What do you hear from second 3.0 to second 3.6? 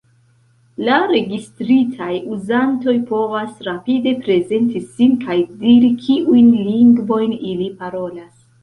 povas